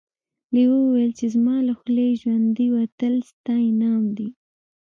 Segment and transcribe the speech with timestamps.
[0.53, 4.27] لیوه وویل چې زما له خولې ژوندی وتل ستا انعام دی.